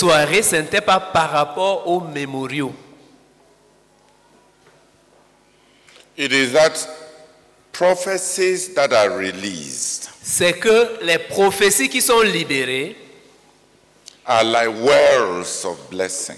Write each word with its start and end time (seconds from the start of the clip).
soirée, 0.00 0.42
ce 0.42 0.56
n'était 0.56 0.80
pas 0.80 0.98
par 0.98 1.30
rapport 1.30 1.86
aux 1.88 2.00
mémoriaux. 2.00 2.72
It 6.16 6.32
is 6.32 6.52
that 6.52 6.72
prophecies 7.72 8.74
that 8.74 8.92
are 8.92 9.10
released 9.16 10.10
C'est 10.22 10.52
que 10.58 10.98
les 11.02 11.18
prophéties 11.18 11.88
qui 11.88 12.02
sont 12.02 12.20
libérées 12.20 12.94
are 14.26 14.44
like 14.44 14.68
wells 14.68 15.64
of 15.64 15.78
blessing. 15.90 16.36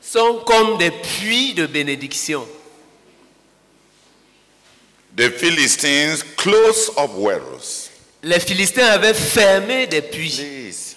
sont 0.00 0.42
comme 0.46 0.78
des 0.78 0.90
puits 0.90 1.52
de 1.54 1.66
bénédiction. 1.66 2.46
The 5.16 5.30
Philistines 5.30 6.22
close 6.36 6.90
up 6.96 7.10
wells. 7.18 7.90
Les 8.22 8.40
Philistins 8.40 8.86
avaient 8.86 9.14
fermé 9.14 9.86
des 9.86 10.00
puits. 10.02 10.36
Please. 10.36 10.96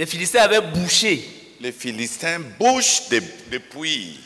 Les 0.00 0.06
Philistins 0.06 0.40
avaient 0.40 0.62
bouché. 0.62 1.28
Les 1.60 1.72
Philistins 1.72 2.40
bouchent 2.58 3.10
des, 3.10 3.20
des 3.50 3.58
puits. 3.58 4.18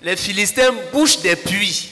Les 0.00 0.16
Philistins 0.16 0.72
bouchent 0.90 1.20
des 1.20 1.36
puits. 1.36 1.90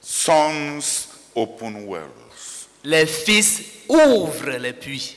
Sons 0.00 1.08
open 1.34 1.88
wells. 1.90 2.06
Les 2.84 3.04
fils 3.04 3.62
ouvrent 3.88 4.56
les 4.56 4.74
puits. 4.74 5.16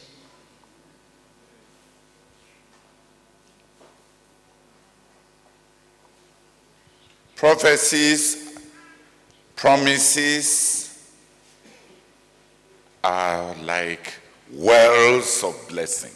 Prophecies, 7.36 8.38
promises 9.56 10.85
are 13.06 13.56
like 13.64 14.14
wells 14.52 15.44
of 15.44 15.56
blessing. 15.70 16.12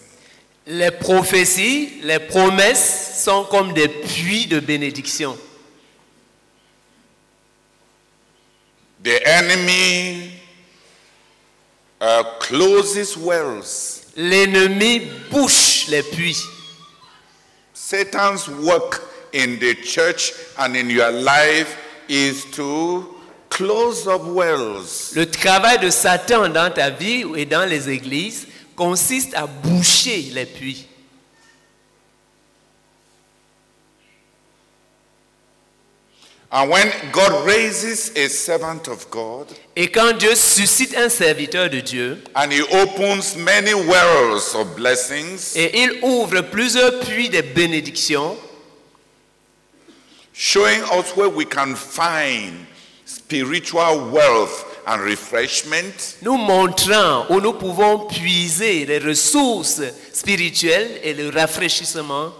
Les 0.65 0.91
prophéties, 0.91 2.01
les 2.03 2.19
promesses 2.19 3.23
sont 3.23 3.45
comme 3.45 3.73
des 3.73 3.87
puits 3.87 4.47
de 4.47 4.59
bénédiction. 4.59 5.37
The 9.03 9.21
enemy 9.25 10.31
uh, 12.01 12.23
closes 12.39 13.15
wells. 13.17 14.05
L'ennemi 14.15 15.07
bouche 15.31 15.87
les 15.89 16.03
puits. 16.03 16.43
Satan's 17.73 18.47
work 18.49 19.01
in 19.33 19.57
the 19.59 19.75
church 19.75 20.33
and 20.57 20.75
in 20.75 20.89
your 20.89 21.11
life 21.11 21.77
is 22.09 22.45
to. 22.51 23.18
Le 23.59 25.25
travail 25.25 25.79
de 25.79 25.89
Satan 25.89 26.49
dans 26.49 26.71
ta 26.71 26.89
vie 26.89 27.25
et 27.35 27.45
dans 27.45 27.67
les 27.67 27.89
églises 27.89 28.47
consiste 28.75 29.33
à 29.35 29.45
boucher 29.47 30.29
les 30.33 30.45
puits. 30.45 30.85
And 36.51 36.67
when 36.71 36.91
God 37.11 37.45
raises 37.45 38.11
a 38.15 38.27
servant 38.27 38.87
of 38.87 39.07
God 39.11 39.47
Et 39.75 39.87
quand 39.87 40.17
Dieu 40.17 40.33
suscite 40.33 40.97
un 40.97 41.07
serviteur 41.07 41.69
de 41.69 41.79
Dieu 41.79 42.23
and 42.35 42.51
he 42.51 42.63
opens 42.71 43.35
many 43.35 43.75
wells 43.75 44.55
of 44.55 44.75
blessings, 44.75 45.55
et 45.55 45.83
il 45.83 45.99
ouvre 46.01 46.41
plusieurs 46.41 47.01
puits 47.01 47.29
de 47.29 47.41
bénédiction, 47.41 48.35
showing 50.33 50.81
us 50.91 51.15
where 51.15 51.29
we 51.29 51.45
can 51.45 51.75
find 51.75 52.65
spiritual 53.09 54.11
wealth 54.11 54.65
and 54.85 55.01
refreshment, 55.01 56.17
nous 56.21 56.37
montrant 56.37 57.25
où 57.31 57.41
nous 57.41 57.53
pouvons 57.53 58.05
puiser 58.05 58.85
les 58.85 58.99
ressources 58.99 59.81
spirituelles 60.13 60.99
et 61.01 61.15
le 61.15 61.29
rafraîchissement, 61.29 62.31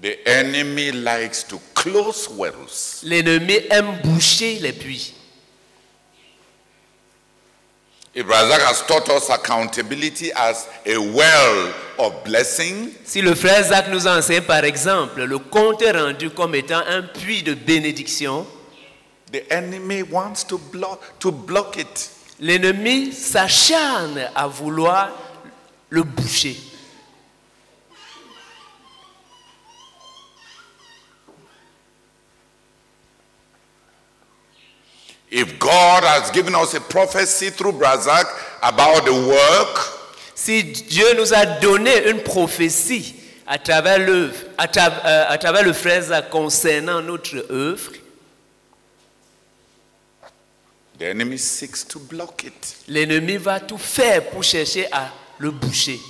the 0.00 0.16
enemy 0.26 0.92
likes 0.92 1.42
to 1.42 1.58
close 1.74 2.28
wells. 2.28 3.02
l'ennemi 3.02 3.66
aime 3.70 4.00
boucher 4.04 4.60
les 4.60 4.72
puits. 4.72 5.14
Ibrahim 8.14 8.60
has 8.60 8.82
taught 8.86 9.08
us 9.08 9.28
accountability 9.30 10.30
as 10.36 10.68
a 10.86 10.98
well 10.98 11.72
of 11.98 12.22
blessing. 12.24 12.90
Si 13.04 13.20
le 13.20 13.34
frère 13.34 13.62
Zach 13.64 13.88
nous 13.88 14.06
enseigne 14.06 14.42
par 14.42 14.64
exemple 14.64 15.22
le 15.24 15.38
compte 15.38 15.82
rendu 15.84 16.30
comme 16.30 16.54
étant 16.54 16.82
un 16.88 17.02
puits 17.02 17.42
de 17.42 17.54
bénédiction, 17.54 18.46
The 19.32 19.50
enemy 19.50 20.02
wants 20.02 20.44
to 20.48 20.58
block 20.58 21.00
to 21.20 21.32
block 21.32 21.76
it. 21.78 22.10
l'ennemi 22.38 23.12
s'acharne 23.12 24.28
à 24.34 24.46
vouloir 24.46 25.10
le 25.88 26.02
boucher. 26.02 26.56
If 35.30 35.58
God 35.58 36.04
has 36.04 36.30
given 36.30 36.54
us 36.54 36.74
a 36.74 36.80
prophecy 36.80 37.48
through 37.50 37.72
Brazak 37.72 38.26
about 38.62 39.04
the 39.06 39.14
work, 39.14 40.01
Si 40.44 40.64
Dieu 40.64 41.06
nous 41.16 41.32
a 41.32 41.46
donné 41.46 42.08
une 42.10 42.20
prophétie 42.20 43.14
à 43.46 43.60
travers 43.60 44.00
l'œuvre, 44.00 44.34
à, 44.58 44.64
euh, 44.66 45.24
à 45.28 45.38
travers 45.38 45.62
le 45.62 45.72
frère 45.72 46.28
concernant 46.30 47.00
notre 47.00 47.46
œuvre, 47.48 47.92
the 50.98 51.02
enemy 51.04 51.38
seeks 51.38 51.86
to 51.86 52.00
block 52.00 52.42
it. 52.42 52.76
l'ennemi 52.88 53.36
va 53.36 53.60
tout 53.60 53.78
faire 53.78 54.30
pour 54.30 54.42
chercher 54.42 54.88
à 54.90 55.12
le 55.38 55.52
boucher. 55.52 56.00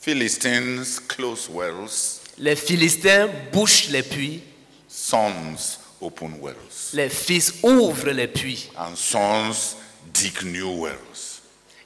Philistines 0.00 0.84
close 1.08 1.48
wells, 1.52 2.20
Les 2.38 2.54
Philistins 2.54 3.28
bouchent 3.52 3.88
les 3.88 4.04
puits, 4.04 4.44
sons 4.86 5.76
open 6.00 6.38
wells, 6.40 6.54
les 6.92 7.08
fils 7.08 7.54
ouvrent 7.64 8.12
les 8.12 8.28
puits, 8.28 8.70
and 8.78 8.94
sons 8.94 9.74
dig 10.06 10.42
new 10.44 10.82
wells. 10.84 11.40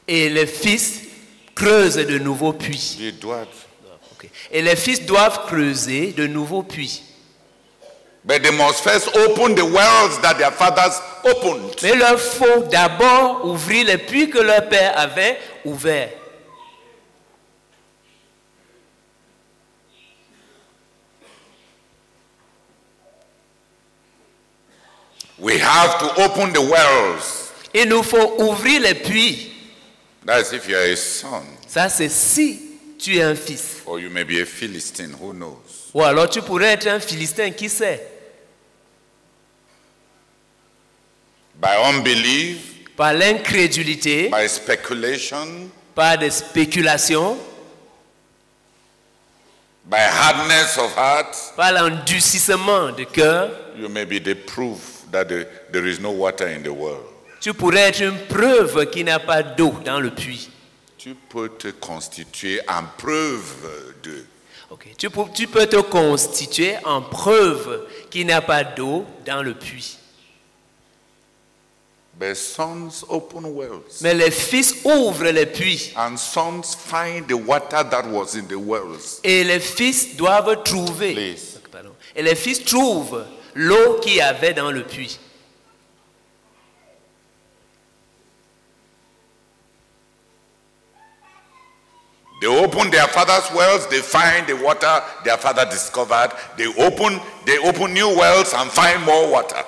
et 0.09 0.29
les 0.29 0.47
fils 0.47 1.01
creusent 1.55 1.97
de 1.97 2.19
nouveaux 2.19 2.53
puits. 2.53 2.97
They 2.99 3.13
do 3.13 3.33
it. 3.35 3.49
Ok. 4.13 4.29
Et 4.51 4.63
les 4.63 4.77
fils 4.77 5.05
doivent 5.05 5.47
creuser 5.47 6.13
de 6.13 6.27
nouveaux 6.27 6.63
puits. 6.63 7.03
But 8.25 8.43
they 8.43 8.53
must 8.53 8.83
first 8.85 9.09
open 9.17 9.55
the 9.57 9.65
wells 9.65 10.21
that 10.23 10.35
their 10.39 10.53
fathers 10.53 11.01
opened. 11.25 11.75
Mais 11.83 11.91
il 11.91 11.99
leur 11.99 12.21
faut 12.21 12.63
d'abord 12.71 13.45
ouvrir 13.45 13.87
les 13.87 13.99
puits 13.99 14.31
que 14.31 14.39
leur 14.39 14.69
père 14.69 14.97
avait 14.97 15.39
ouverts. 15.65 16.11
We 25.39 25.59
have 25.59 25.99
to 25.99 26.23
open 26.23 26.53
the 26.53 26.61
wells. 26.61 27.42
Il 27.75 27.89
nous 27.89 28.03
faut 28.03 28.35
ouvrir 28.43 28.81
les 28.83 28.95
puits. 28.95 29.51
That's 30.27 30.53
if 30.53 30.69
you're 30.69 30.81
a 30.81 30.95
son, 30.97 31.43
Ça, 31.67 31.89
c'est 31.89 32.09
si 32.09 32.61
tu 32.99 33.17
es 33.17 33.23
un 33.23 33.35
fils. 33.35 33.83
or 33.87 33.99
you 33.99 34.09
may 34.11 34.25
be 34.25 34.41
a 34.41 34.45
Philistine, 34.47 35.13
who 35.21 35.33
knows? 35.33 35.91
Ou 35.95 36.03
alors 36.03 36.29
tu 36.31 36.41
pourrais 36.43 36.73
être 36.75 36.87
un 36.87 37.01
Philistin, 37.01 37.51
qui 37.51 37.69
sait? 37.69 38.07
By 41.61 41.77
unbelief, 41.85 42.59
Par 42.97 43.15
l'incrédulité, 43.15 44.29
by 44.29 44.49
speculation, 44.49 45.71
par 45.95 46.19
des 46.19 46.31
spéculations, 46.31 47.39
by 49.85 49.97
hardness 49.99 50.77
of 50.79 50.95
heart, 50.97 51.35
par 51.57 51.73
l'endurcissement 51.73 52.93
de 52.93 53.05
cœur, 53.05 53.51
you 53.77 53.89
may 53.89 54.05
be 54.05 54.19
the 54.21 54.35
proof 54.35 55.03
that 55.11 55.25
the- 55.29 55.47
there 55.73 55.87
is 55.87 55.99
no 55.99 56.11
water 56.11 56.47
in 56.49 56.63
the 56.63 56.73
world. 56.73 57.07
Tu 57.43 57.53
pourrais 57.53 57.89
être 57.89 58.01
une 58.01 58.19
preuve 58.29 58.89
qu'il 58.89 59.05
n'y 59.05 59.11
a 59.11 59.19
pas 59.19 59.43
d'eau 59.43 59.75
dans 59.85 59.99
le 59.99 60.11
puits. 60.11 60.49
Tu 60.97 61.17
peux 61.29 61.49
te 61.49 61.69
constituer 61.69 62.61
en 62.69 62.85
preuve 62.97 63.97
de. 64.05 64.25
Ok. 64.71 64.87
Tu, 64.97 65.11
peux, 65.11 65.25
tu 65.35 65.49
peux 65.49 65.67
te 65.67 65.81
constituer 65.81 66.77
en 66.85 67.03
preuve 67.03 67.85
qu'il 68.09 68.27
n'y 68.27 68.33
a 68.33 68.41
pas 68.41 68.63
d'eau 68.63 69.05
dans 69.27 69.43
le 69.43 69.55
puits. 69.55 69.99
But 72.15 72.37
sons 72.37 73.05
open 73.09 73.47
wells. 73.47 74.01
Mais 74.03 74.15
les 74.15 74.31
fils 74.31 74.77
ouvrent 74.85 75.33
les 75.33 75.47
puits. 75.47 75.93
And 75.97 76.17
sons 76.17 76.77
find 76.77 77.27
the 77.27 77.35
water 77.35 77.83
that 77.83 78.07
was 78.09 78.37
in 78.37 78.47
the 78.47 78.57
wells. 78.57 79.19
Et 79.25 79.43
les 79.43 79.59
fils 79.59 80.15
doivent 80.15 80.63
trouver. 80.63 81.15
Please. 81.15 81.61
Et 82.15 82.23
les 82.23 82.37
fils 82.37 82.63
trouvent 82.65 83.25
l'eau 83.55 83.99
qu'il 84.01 84.15
y 84.15 84.21
avait 84.21 84.55
dans 84.55 84.71
le 84.71 84.85
puits. 84.85 85.19
They 92.43 92.49
open 92.49 92.91
their 92.91 93.07
father's 93.07 93.49
wells, 93.55 93.87
they 93.87 94.01
find 94.01 94.49
the 94.49 94.55
water 94.57 95.01
their 95.23 95.37
father 95.37 95.65
discovered. 95.65 96.33
They 96.57 96.67
open, 96.67 97.21
they 97.47 97.57
open 97.59 97.95
new 97.95 98.09
wells 98.19 98.53
and 98.53 98.69
find 98.69 99.01
more 99.05 99.31
water. 99.31 99.63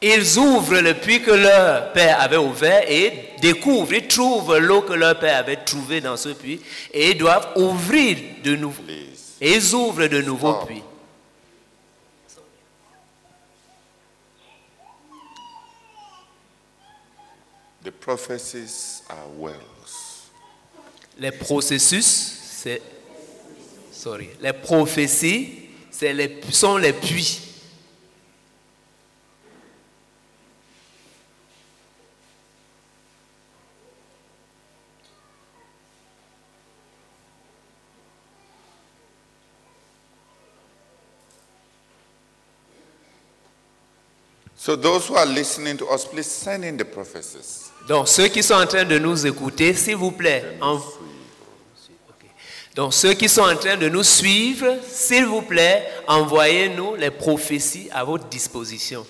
Ils 0.00 0.38
ouvrent 0.38 0.80
le 0.80 0.94
puits 0.94 1.20
que 1.20 1.32
leur 1.32 1.92
père 1.92 2.20
avait 2.20 2.36
ouvert 2.36 2.84
et 2.88 3.30
découvrent, 3.40 3.92
ils 3.94 4.06
trouvent 4.06 4.56
l'eau 4.58 4.82
que 4.82 4.92
leur 4.92 5.18
père 5.18 5.36
avait 5.38 5.64
trouvée 5.64 6.00
dans 6.00 6.16
ce 6.16 6.28
puits 6.28 6.60
et 6.92 7.10
ils 7.10 7.18
doivent 7.18 7.48
ouvrir 7.56 8.16
de 8.44 8.54
nouveau. 8.54 8.82
Please. 8.84 9.38
Et 9.40 9.54
ils 9.54 9.74
ouvrent 9.74 10.06
de 10.06 10.20
nouveaux 10.22 10.58
Oh. 10.62 10.64
puits. 10.64 10.84
The 17.82 17.90
prophecies 17.90 19.02
are 19.10 19.28
wells. 19.36 20.01
Les 21.18 21.32
processus, 21.32 22.04
c'est. 22.04 22.82
Sorry. 23.92 24.30
Les 24.40 24.52
prophéties, 24.52 25.68
c'est 25.90 26.12
les, 26.12 26.40
sont 26.50 26.76
les 26.76 26.92
puits. 26.92 27.40
So 44.62 44.76
those 44.76 45.08
who 45.08 45.16
are 45.16 45.26
listening 45.26 45.76
to 45.78 45.88
us, 45.88 46.04
please 46.04 46.30
send 46.30 46.64
in 46.64 46.76
the 46.76 46.84
prophecies. 46.84 47.72
Donc, 47.88 48.06
ceux 48.06 48.28
qui 48.28 48.44
sont 48.44 48.54
en 48.54 48.64
train 48.64 48.84
de 48.84 48.96
nous 48.96 49.26
écouter, 49.26 49.74
s'il 49.74 49.96
vous 49.96 50.12
plaît, 50.12 50.56
en-. 50.60 50.80
Donc, 52.74 52.94
ceux 52.94 53.12
qui 53.12 53.28
sont 53.28 53.42
en 53.42 53.56
train 53.56 53.76
de 53.76 53.88
nous 53.88 54.02
suivre, 54.02 54.66
s'il 54.88 55.26
vous 55.26 55.42
plaît, 55.42 55.86
envoyez-nous 56.06 56.94
les 56.96 57.10
prophéties 57.10 57.88
à 57.92 58.02
votre 58.02 58.24
disposition. 58.26 59.04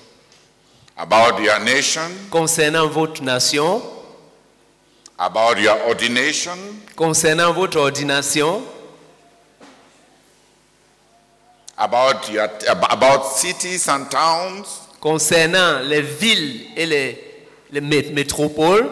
About 0.96 1.40
your 1.42 1.60
nation, 1.60 2.02
concernant 2.30 2.88
votre 2.88 3.22
nation, 3.22 3.80
about 5.18 5.58
your 5.60 5.76
ordination, 5.88 6.56
concernant 6.96 7.52
votre 7.52 7.78
ordination, 7.78 8.62
about 11.78 12.28
your 12.30 12.48
about 12.90 13.24
cities 13.36 13.88
and 13.88 14.06
towns, 14.10 14.66
concernant 15.00 15.80
les 15.84 16.02
villes 16.02 16.66
et 16.76 16.86
les, 16.86 17.18
les 17.70 17.80
mé- 17.80 18.12
métropoles, 18.12 18.88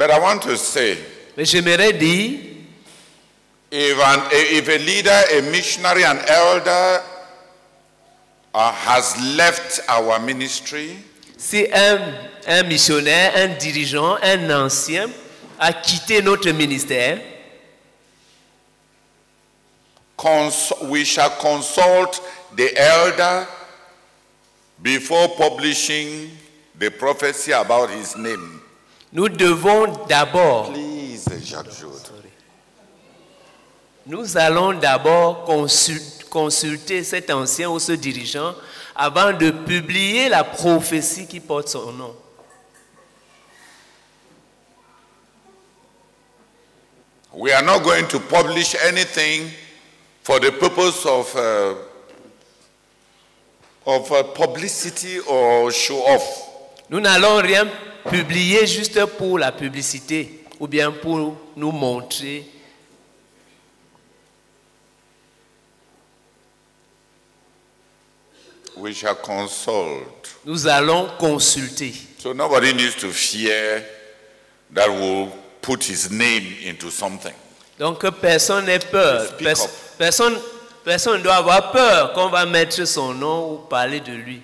But 0.00 0.10
I 0.10 0.18
want 0.18 0.40
to 0.44 0.56
say, 0.56 0.96
mais 1.36 1.44
j'aimerais 1.44 1.92
dire, 1.92 2.38
if, 3.70 3.98
an, 3.98 4.22
if 4.32 4.66
a 4.66 4.78
leader, 4.78 5.22
a 5.30 5.42
missionary, 5.52 6.04
an 6.04 6.18
elder 6.26 7.02
uh, 8.54 8.72
has 8.72 9.14
left 9.36 9.80
our 9.90 10.18
ministry, 10.18 10.96
si 11.36 11.66
un, 11.70 12.14
un 12.48 12.62
missionnaire, 12.66 13.32
un 13.36 13.48
dirigeant, 13.58 14.16
un 14.22 14.50
ancien 14.50 15.10
a 15.58 15.70
quitté 15.74 16.22
notre 16.22 16.50
ministère, 16.52 17.20
cons- 20.16 20.72
we 20.84 21.04
shall 21.04 21.28
consult 21.42 22.22
the 22.56 22.74
elder 22.74 23.46
before 24.82 25.28
publishing 25.36 26.30
the 26.78 26.90
prophecy 26.90 27.52
about 27.52 27.90
his 27.90 28.16
name. 28.16 28.59
Nous 29.12 29.28
devons 29.28 29.86
d'abord 30.08 30.72
Please. 30.72 31.24
Nous 34.06 34.36
allons 34.36 34.72
d'abord 34.72 35.44
consul- 35.44 36.00
consulter 36.30 37.04
cet 37.04 37.30
ancien 37.30 37.68
ou 37.70 37.78
ce 37.78 37.92
dirigeant 37.92 38.54
avant 38.96 39.32
de 39.32 39.50
publier 39.50 40.28
la 40.28 40.42
prophétie 40.44 41.26
qui 41.26 41.40
porte 41.40 41.68
son 41.68 41.92
nom. 41.92 42.14
We 47.32 47.52
are 47.52 47.62
not 47.62 47.82
going 47.84 48.08
to 48.08 48.18
publish 48.18 48.74
anything 48.86 49.50
for 50.22 50.40
the 50.40 50.50
purpose 50.50 51.06
of, 51.06 51.34
uh, 51.36 51.74
of 53.86 54.10
uh, 54.10 54.22
publicity 54.34 55.20
or 55.20 55.70
show 55.70 55.98
off. 56.06 56.24
Nous 56.90 57.00
n'allons 57.00 57.40
rien 57.40 57.68
publier 58.08 58.66
juste 58.66 59.04
pour 59.18 59.38
la 59.38 59.52
publicité 59.52 60.44
ou 60.58 60.66
bien 60.66 60.90
pour 60.92 61.36
nous 61.56 61.72
montrer. 61.72 62.46
We 68.76 68.94
shall 68.94 69.16
consult. 69.16 70.36
Nous 70.44 70.66
allons 70.66 71.08
consulter. 71.18 71.92
So 72.18 72.32
nobody 72.32 72.72
needs 72.72 72.94
to 72.96 73.08
fear 73.10 73.82
that 74.72 74.88
we'll 74.88 75.28
put 75.60 75.82
his 75.84 76.10
name 76.10 76.44
into 76.64 76.90
something. 76.90 77.34
Donc 77.78 78.04
personne 78.20 78.66
n'ait 78.66 78.78
peur. 78.90 79.26
Speak 79.26 79.46
Pers- 79.46 79.64
up. 79.64 79.70
personne 79.98 80.38
personne 80.84 81.18
ne 81.18 81.22
doit 81.22 81.36
avoir 81.36 81.72
peur 81.72 82.12
qu'on 82.12 82.28
va 82.28 82.46
mettre 82.46 82.84
son 82.86 83.12
nom 83.14 83.52
ou 83.54 83.58
parler 83.58 84.00
de 84.00 84.12
lui. 84.12 84.40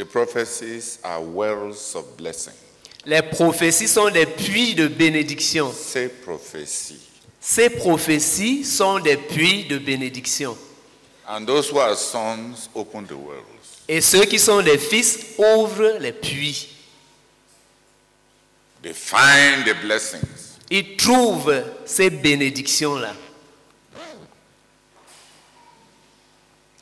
The 0.00 0.06
prophecies 0.06 0.98
are 1.04 1.20
wells 1.20 1.94
of 1.94 2.16
blessing. 2.16 2.54
Les 3.04 3.20
prophéties 3.20 3.86
sont 3.86 4.08
des 4.08 4.24
puits 4.24 4.74
de 4.74 4.88
bénédiction. 4.88 5.70
Say 5.74 6.08
prophecy. 6.08 6.96
Ces 7.38 7.68
prophéties 7.68 8.64
sont 8.64 8.98
des 8.98 9.18
puits 9.18 9.64
de 9.64 9.76
bénédiction. 9.76 10.56
And 11.28 11.44
those 11.44 11.68
who 11.70 11.78
are 11.78 11.94
sons 11.94 12.70
open 12.74 13.04
the 13.06 13.14
wells. 13.14 13.44
Et 13.86 14.00
ceux 14.00 14.24
qui 14.24 14.38
sont 14.38 14.62
des 14.62 14.78
fils 14.78 15.18
ouvrent 15.36 15.98
les 16.00 16.12
puits. 16.12 16.68
They 18.82 18.94
find 18.94 19.66
the 19.66 19.74
blessings. 19.82 20.56
Ils 20.70 20.96
trouvent 20.96 21.62
ces 21.84 22.08
bénédictions-là. 22.08 23.12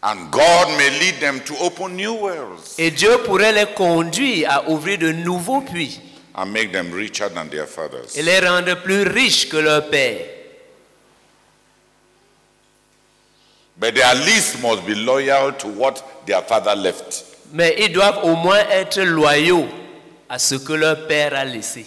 And 0.03 0.31
God 0.31 0.69
may 0.79 0.91
lead 1.01 1.19
them 1.21 1.41
to 1.41 1.55
open 1.61 1.97
new 1.97 2.15
wells 2.15 2.77
Et 2.79 2.93
Dieu 2.93 3.19
pourrait 3.25 3.53
les 3.53 3.67
conduire 3.75 4.49
à 4.51 4.69
ouvrir 4.71 4.99
de 4.99 5.11
nouveaux 5.11 5.61
puits 5.61 6.01
and 6.35 6.47
make 6.53 6.71
them 6.71 6.93
richer 6.93 7.29
than 7.35 7.47
their 7.49 7.67
fathers. 7.67 8.17
et 8.17 8.23
les 8.23 8.39
rendre 8.39 8.75
plus 8.83 9.03
riches 9.03 9.49
que 9.49 9.57
leur 9.57 9.89
père. 9.91 10.25
But 13.77 13.95
they 13.95 14.03
at 14.03 14.17
least 14.25 14.61
must 14.63 14.85
be 14.87 14.95
loyal 14.95 15.53
to 15.59 15.69
what 15.69 16.03
their 16.27 16.43
father 16.43 16.75
left. 16.77 17.25
Mais 17.53 17.75
ils 17.79 17.93
doivent 17.93 18.25
au 18.25 18.37
moins 18.37 18.59
être 18.71 19.01
loyaux 19.03 19.67
à 20.29 20.39
ce 20.39 20.57
que 20.57 20.73
leur 20.75 21.07
père 21.09 21.35
a 21.35 21.45
laissé. 21.45 21.87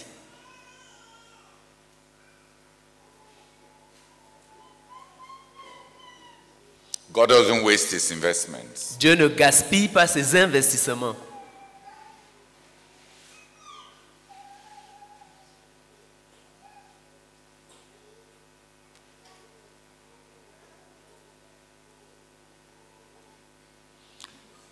God 7.12 7.28
doesn't 7.28 7.62
waste 7.62 7.92
his 7.92 8.10
investments. 8.10 8.96
Dieu 8.98 9.14
ne 9.14 9.28
gaspille 9.28 9.88
pas 9.88 10.06
ses 10.06 10.34
investissements. 10.34 11.16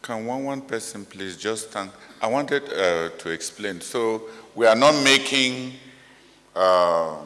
Can 0.03 0.27
one 0.27 0.45
one 0.45 0.63
person 0.63 1.05
please 1.05 1.37
just 1.37 1.71
thank? 1.71 1.93
I 2.23 2.27
wanted 2.27 2.65
uh, 2.73 3.11
to 3.19 3.31
explain. 3.31 3.81
So 3.81 4.23
we 4.55 4.67
are 4.67 4.75
not 4.75 4.95
making 5.05 5.75
uh, 6.57 7.17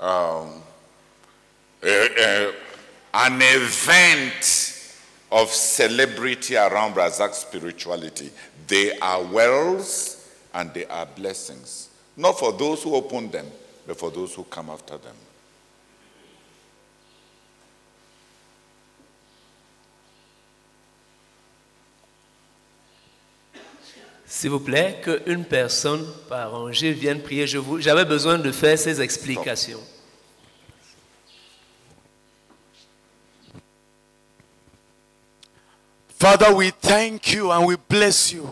um, 0.00 0.33
a- 2.18 2.52
an 3.14 3.40
event 3.42 4.72
of 5.30 5.50
celebrity 5.52 6.56
around 6.56 6.94
Razak's 6.94 7.38
spirituality. 7.38 8.30
They 8.66 8.98
are 8.98 9.22
wells 9.22 10.16
and 10.52 10.72
they 10.72 10.86
are 10.86 11.06
blessings. 11.06 11.88
Not 12.16 12.38
for 12.38 12.52
those 12.52 12.82
who 12.82 12.94
open 12.94 13.30
them, 13.30 13.50
but 13.86 13.98
for 13.98 14.10
those 14.10 14.34
who 14.34 14.44
come 14.44 14.70
after 14.70 14.96
them. 14.98 15.16
S'il 24.26 24.50
vous 24.50 24.60
plaît, 24.60 25.00
qu'une 25.04 25.44
personne 25.44 26.04
par 26.28 26.50
rangée 26.50 26.92
vienne 26.92 27.20
prier. 27.22 27.46
J'avais 27.46 28.04
besoin 28.04 28.38
de 28.38 28.50
faire 28.50 28.78
ces 28.78 29.00
explications. 29.00 29.80
Father, 36.24 36.54
we 36.54 36.70
thank 36.70 37.34
you 37.34 37.50
and 37.50 37.66
we 37.66 37.76
bless 37.76 38.32
you 38.32 38.50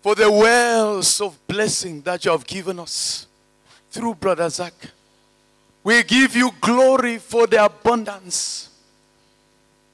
for 0.00 0.16
the 0.16 0.28
wells 0.28 1.20
of 1.20 1.38
blessing 1.46 2.00
that 2.00 2.24
you 2.24 2.32
have 2.32 2.44
given 2.44 2.80
us 2.80 3.28
through 3.92 4.16
Brother 4.16 4.50
Zach. 4.50 4.74
We 5.84 6.02
give 6.02 6.34
you 6.34 6.50
glory 6.60 7.18
for 7.18 7.46
the 7.46 7.64
abundance, 7.64 8.70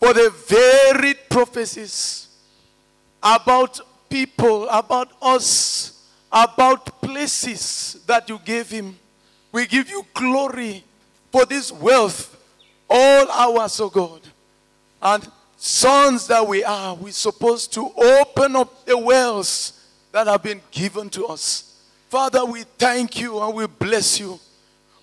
for 0.01 0.15
the 0.15 0.31
varied 0.31 1.19
prophecies 1.29 2.29
about 3.23 3.79
people, 4.09 4.71
about 4.71 5.11
us, 5.21 6.03
about 6.33 7.03
places 7.03 8.01
that 8.07 8.27
you 8.31 8.41
gave 8.43 8.71
him. 8.71 8.99
We 9.53 9.67
give 9.67 9.91
you 9.91 10.03
glory 10.15 10.83
for 11.31 11.45
this 11.45 11.71
wealth, 11.71 12.43
all 12.89 13.31
ours, 13.31 13.79
O 13.81 13.91
God. 13.91 14.23
And 15.03 15.31
sons 15.59 16.29
that 16.29 16.47
we 16.47 16.63
are, 16.65 16.95
we're 16.95 17.13
supposed 17.13 17.73
to 17.75 17.91
open 17.97 18.57
up 18.57 18.87
the 18.87 18.97
wells 18.97 19.85
that 20.13 20.27
have 20.27 20.43
been 20.43 20.63
given 20.71 21.11
to 21.11 21.27
us. 21.27 21.83
Father, 22.09 22.45
we 22.45 22.63
thank 22.79 23.21
you 23.21 23.39
and 23.41 23.55
we 23.55 23.67
bless 23.67 24.19
you. 24.19 24.39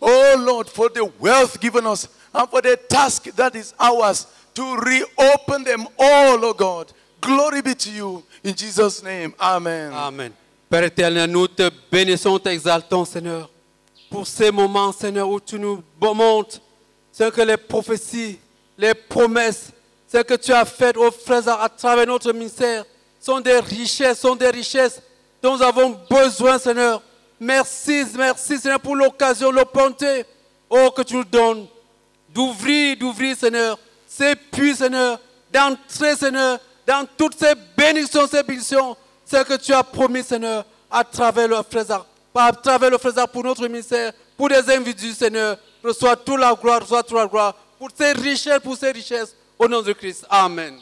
Oh 0.01 0.35
Lord, 0.39 0.67
for 0.67 0.89
the 0.89 1.05
wealth 1.19 1.59
given 1.59 1.85
us 1.85 2.07
and 2.33 2.50
for 2.50 2.62
the 2.62 2.77
task 2.89 3.25
that 3.35 3.55
is 3.55 3.74
ours 3.79 4.27
to 4.55 4.75
reopen 4.77 5.63
them 5.63 5.88
all, 6.00 6.43
oh 6.43 6.53
God. 6.53 6.91
Glory 7.21 7.62
be 7.62 7.75
to 7.75 7.91
you. 7.91 8.24
In 8.43 8.55
Jesus' 8.55 9.03
name, 9.03 9.33
amen. 9.39 9.91
Amen. 9.93 10.33
Père 10.69 10.83
éternel, 10.83 11.29
nous 11.29 11.47
te 11.47 11.69
bénissons, 11.91 12.39
t'exaltons, 12.39 13.05
Seigneur, 13.05 13.50
pour 14.09 14.25
ces 14.25 14.51
moments, 14.51 14.91
Seigneur, 14.91 15.29
où 15.29 15.39
tu 15.39 15.59
nous 15.59 15.83
montres, 16.01 16.59
Seigneur, 17.12 17.33
que 17.33 17.41
les 17.41 17.57
prophéties, 17.57 18.39
les 18.77 18.93
promesses, 18.93 19.71
ce 20.15 20.22
que 20.22 20.36
tu 20.36 20.53
as 20.53 20.63
fait 20.63 20.95
aux 20.95 21.12
frères 21.12 21.62
à 21.62 21.67
travers 21.67 22.07
notre 22.07 22.31
ministère, 22.31 22.86
sont 23.19 23.41
des 23.41 23.60
richesses, 23.60 24.19
sont 24.19 24.36
des 24.36 24.50
richesses 24.50 25.01
dont 25.41 25.57
nous 25.57 25.62
avons 25.62 26.00
besoin, 26.10 26.57
Seigneur. 26.57 27.01
Merci, 27.38 28.05
merci, 28.17 28.57
Seigneur, 28.57 28.79
pour 28.79 28.95
l'occasion, 28.95 29.51
l'opportunité, 29.51 30.25
oh, 30.69 30.89
que 30.95 31.01
tu 31.01 31.17
nous 31.17 31.25
donnes 31.25 31.67
d'ouvrir, 32.29 32.95
d'ouvrir, 32.95 33.36
Seigneur, 33.36 33.77
ces 34.07 34.36
puits, 34.36 34.75
Seigneur, 34.75 35.19
d'entrer, 35.51 36.15
Seigneur, 36.15 36.60
dans 36.88 37.05
toutes 37.17 37.38
ces 37.38 37.53
bénédictions, 37.75 38.25
ces 38.25 38.43
bénédictions, 38.43 38.95
ce 39.25 39.43
que 39.43 39.57
tu 39.57 39.74
as 39.74 39.84
promis, 39.84 40.24
Seigneur, 40.24 40.63
à 40.89 41.03
travers 41.03 41.50
le 41.50 41.57
frère, 41.69 42.05
à 42.34 42.53
travers 42.53 42.89
le 42.89 42.98
frère 42.98 43.27
pour 43.27 43.43
notre 43.43 43.67
ministère, 43.67 44.13
pour 44.38 44.48
les 44.48 44.69
individus, 44.69 45.12
Seigneur, 45.12 45.57
reçois 45.84 46.15
toute 46.15 46.39
la 46.39 46.53
gloire, 46.53 46.79
reçois 46.79 47.03
toute 47.03 47.17
la 47.17 47.27
gloire, 47.27 47.53
pour 47.77 47.89
ces 47.93 48.13
richesses, 48.13 48.60
pour 48.63 48.77
ces 48.77 48.91
richesses, 48.91 49.36
au 49.57 49.67
nom 49.67 49.81
de 49.81 49.93
Christ. 49.93 50.25
Amen. 50.29 50.79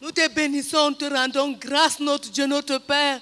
Nous 0.00 0.10
te 0.10 0.28
bénissons, 0.28 0.92
te 0.92 1.04
rendons 1.04 1.52
grâce, 1.52 2.00
notre 2.00 2.28
Dieu, 2.30 2.46
notre 2.46 2.78
Père. 2.78 3.20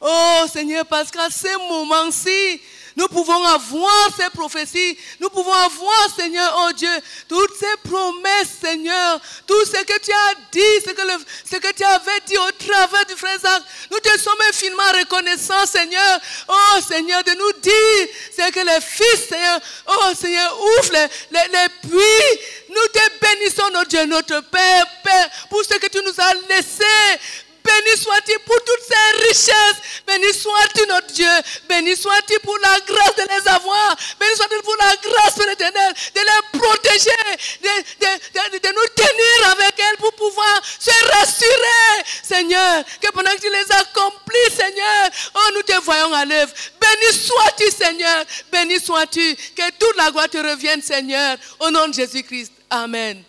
Oh 0.00 0.44
Seigneur, 0.50 0.86
parce 0.86 1.10
qu'à 1.10 1.28
ce 1.30 1.58
moment-ci, 1.68 2.60
nous 3.00 3.08
pouvons 3.08 3.42
avoir 3.46 4.08
ces 4.14 4.28
prophéties, 4.28 4.98
nous 5.20 5.30
pouvons 5.30 5.54
avoir, 5.54 6.14
Seigneur, 6.14 6.54
oh 6.66 6.72
Dieu, 6.74 6.90
toutes 7.28 7.56
ces 7.58 7.74
promesses, 7.88 8.48
Seigneur, 8.62 9.18
tout 9.46 9.64
ce 9.64 9.82
que 9.84 9.98
tu 10.00 10.12
as 10.12 10.34
dit, 10.52 10.84
ce 10.86 10.90
que, 10.92 11.00
le- 11.00 11.24
ce 11.50 11.56
que 11.56 11.72
tu 11.72 11.82
avais 11.82 12.20
dit 12.26 12.36
au 12.36 12.50
travers 12.52 13.06
du 13.06 13.14
frère 13.16 13.38
Zach. 13.40 13.62
Nous 13.90 13.98
te 14.00 14.18
sommes 14.20 14.40
infiniment 14.50 14.82
reconnaissants, 14.98 15.64
Seigneur, 15.64 16.20
oh 16.48 16.80
Seigneur, 16.86 17.24
de 17.24 17.32
nous 17.32 17.52
dire, 17.62 18.08
c'est 18.36 18.52
que 18.52 18.60
les 18.60 18.80
fils, 18.82 19.28
Seigneur, 19.30 19.58
oh 19.86 20.14
Seigneur, 20.20 20.54
ouvre 20.60 20.92
les, 20.92 21.08
les, 21.38 21.48
les 21.58 21.68
puits. 21.88 22.40
Nous 22.68 22.86
te 22.92 23.00
bénissons, 23.20 23.70
notre 23.72 23.88
Dieu, 23.88 24.04
notre 24.04 24.40
Père, 24.42 24.84
Père, 25.02 25.30
pour 25.48 25.62
ce 25.64 25.74
que 25.78 25.86
tu 25.86 26.02
nous 26.04 26.14
as 26.18 26.34
laissé. 26.54 26.84
Béni 27.64 27.96
sois-tu 28.02 28.38
pour 28.46 28.56
toutes 28.64 28.84
ces 28.88 29.26
richesses. 29.28 30.02
Béni 30.06 30.32
sois-tu, 30.32 30.86
notre 30.86 31.06
Dieu. 31.12 31.28
Béni 31.68 31.96
sois-tu 31.96 32.38
pour 32.40 32.56
la 32.58 32.78
grâce 32.86 33.16
de 33.16 33.22
les 33.22 33.48
avoir. 33.48 33.96
Béni 34.18 34.36
sois-tu 34.36 34.60
pour 34.62 34.76
la 34.78 34.94
grâce, 34.96 35.34
Père 35.34 35.48
éternel, 35.50 35.92
de 36.14 36.20
les 36.20 36.58
protéger, 36.58 37.10
de, 37.62 37.68
de- 37.68 38.50
de- 38.52 38.58
de 38.58 38.74
nous 38.74 38.88
tenir 38.94 39.50
avec 39.52 39.74
elles 39.78 39.96
pour 39.98 40.12
pouvoir 40.14 40.60
se 40.78 40.90
rassurer, 41.16 42.04
Seigneur, 42.22 42.84
que 43.00 43.10
pendant 43.12 43.30
que 43.32 43.40
tu 43.40 43.50
les 43.50 43.72
accomplis, 43.72 44.50
Seigneur, 44.56 45.10
oh, 45.34 45.50
nous 45.54 45.62
te 45.62 45.78
voyons 45.82 46.12
à 46.14 46.24
l'œuvre. 46.24 46.52
Béni 46.80 47.12
sois-tu, 47.18 47.70
Seigneur. 47.70 48.24
Béni 48.52 48.78
sois-tu. 48.80 49.36
Que 49.56 49.70
toute 49.78 49.96
la 49.96 50.10
gloire 50.10 50.28
te 50.28 50.38
revienne, 50.38 50.82
Seigneur. 50.82 51.36
Au 51.60 51.70
nom 51.70 51.88
de 51.88 51.94
Jésus-Christ. 51.94 52.52
Amen. 52.70 53.22